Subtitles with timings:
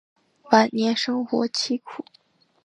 [0.45, 2.03] 晚年生活凄苦。